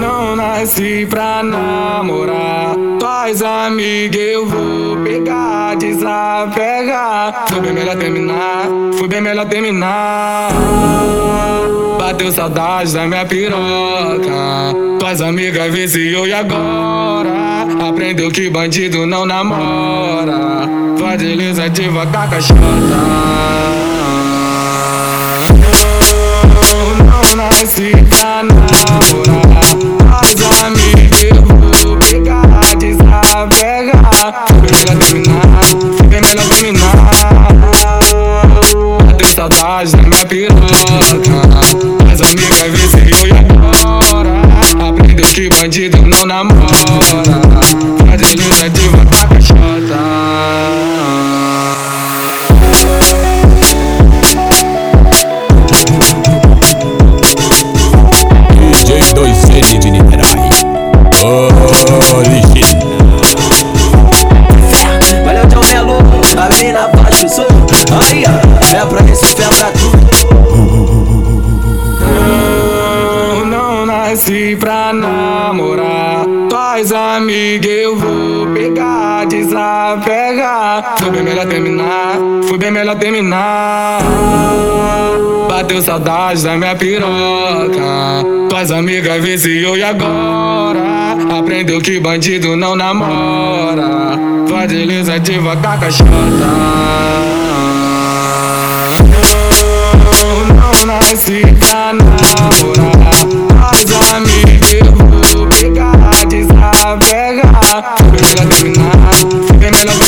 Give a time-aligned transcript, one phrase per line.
[0.00, 2.76] Não nasci pra namorar.
[3.00, 7.46] Tuas amigas eu vou pegar, desapegar.
[7.48, 10.50] Foi bem melhor terminar, foi bem melhor terminar.
[11.98, 14.72] Bateu saudade da minha piroca.
[15.00, 17.66] Tuas amigas viciou e agora?
[17.88, 20.68] Aprendeu que bandido não namora.
[20.96, 22.12] Tua delícia diva com
[27.58, 27.66] a cachota.
[27.66, 29.64] Eu não nasci pra namorar.
[30.22, 34.44] As amigas eu vou pegar, desapegar.
[34.48, 35.42] Foi bem melhor terminar,
[36.08, 36.96] bem melhor terminar.
[39.06, 40.62] Bateu saudade da minha piroca.
[42.12, 44.32] As amigas viciou e agora?
[44.88, 46.68] Aprendeu que bandido não namora.
[48.06, 49.07] Faz delícia diva com
[68.10, 69.98] Aí, é pra esse pra tudo.
[73.36, 76.24] Eu não nasci pra namorar.
[76.48, 80.94] Tuas amigas eu vou pegar, desapegar.
[80.98, 82.16] Foi bem melhor terminar,
[82.48, 83.98] foi bem melhor terminar.
[85.48, 88.24] Bateu saudade da minha piroca.
[88.48, 91.16] Tuas amigas viciou e agora?
[91.38, 94.16] Aprendeu que bandido não namora.
[94.46, 97.37] Tua delícia diva com a cachota.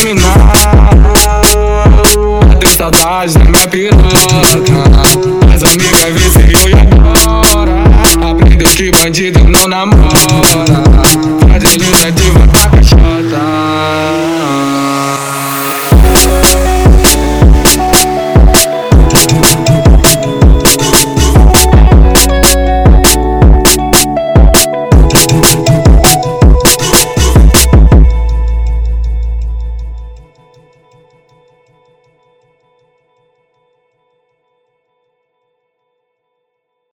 [0.00, 0.54] Terminar.
[2.48, 4.00] Bateu saudade da minha piroca.
[5.54, 7.84] As amigas viciou e agora?
[8.30, 10.08] Aprendeu que bandido não namora.
[11.48, 12.82] Faz delícia diva com a